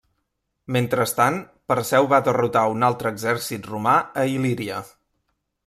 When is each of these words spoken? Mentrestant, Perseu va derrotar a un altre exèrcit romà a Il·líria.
Mentrestant, 0.77 1.37
Perseu 1.73 2.09
va 2.13 2.21
derrotar 2.29 2.65
a 2.69 2.71
un 2.77 2.87
altre 2.89 3.13
exèrcit 3.17 3.71
romà 3.75 3.95
a 4.23 4.25
Il·líria. 4.39 4.83